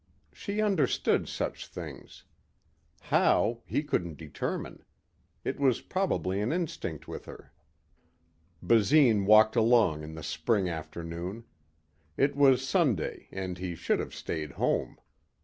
[0.33, 2.23] She understood such things.
[3.01, 4.83] How, he couldn't determine.
[5.43, 7.53] It was probably an instinct with her.
[8.63, 11.43] Basine walked along in the spring afternoon.
[12.17, 14.97] It was Sunday and he should have stayed home.